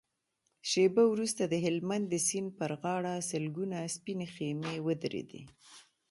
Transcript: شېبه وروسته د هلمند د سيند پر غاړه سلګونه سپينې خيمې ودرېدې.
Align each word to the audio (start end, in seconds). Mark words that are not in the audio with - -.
شېبه 0.69 1.03
وروسته 1.13 1.43
د 1.47 1.53
هلمند 1.65 2.05
د 2.09 2.15
سيند 2.27 2.49
پر 2.59 2.71
غاړه 2.81 3.13
سلګونه 3.29 3.77
سپينې 3.95 4.27
خيمې 4.35 4.75
ودرېدې. 4.85 5.41